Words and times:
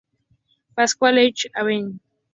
Pascual 0.73 1.19
Echagüe, 1.19 1.61
Av. 1.93 1.99